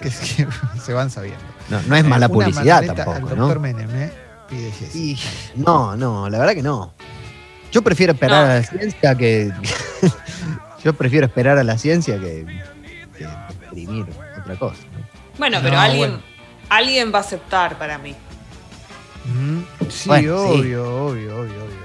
Que, 0.00 0.08
es 0.08 0.18
que 0.18 0.46
se 0.80 0.92
van 0.94 1.10
sabiendo. 1.10 1.44
No, 1.68 1.82
no 1.82 1.96
es 1.96 2.04
mala 2.04 2.24
Una 2.26 2.34
publicidad 2.34 2.82
tampoco, 2.86 3.12
al 3.12 3.20
¿no? 3.22 3.28
doctor 3.36 3.60
Menem, 3.60 3.90
¿eh? 3.94 4.12
Pide. 4.48 4.72
Y, 4.94 5.18
no, 5.56 5.94
no, 5.94 6.30
la 6.30 6.38
verdad 6.38 6.54
que 6.54 6.62
no. 6.62 6.94
Yo 7.70 7.82
prefiero 7.82 8.14
esperar 8.14 8.46
No. 8.46 8.50
a 8.52 8.54
la 8.56 8.62
ciencia 8.62 9.14
que. 9.14 9.52
yo 10.84 10.94
prefiero 10.94 11.26
esperar 11.26 11.58
a 11.58 11.64
la 11.64 11.76
ciencia 11.76 12.18
que 12.18 12.46
exprimir 13.82 14.06
otra 14.40 14.56
cosa. 14.56 14.82
¿no? 14.92 15.06
Bueno, 15.38 15.58
pero 15.62 15.74
No, 15.74 15.80
alguien, 15.80 16.10
bueno. 16.10 16.24
alguien 16.68 17.12
va 17.12 17.18
a 17.18 17.20
aceptar 17.20 17.76
para 17.78 17.98
mí. 17.98 18.14
Mm, 19.26 19.60
Sí, 19.88 20.08
Bueno, 20.08 20.38
sí. 20.38 20.60
obvio, 20.60 21.06
obvio, 21.06 21.36
obvio. 21.40 21.83